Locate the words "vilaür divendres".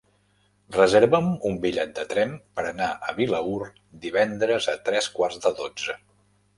3.21-4.73